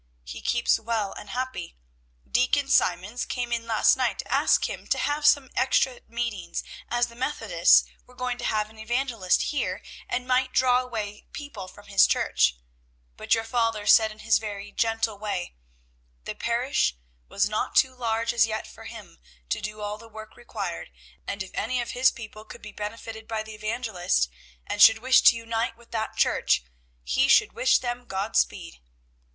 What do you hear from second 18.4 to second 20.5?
yet for him to do all the work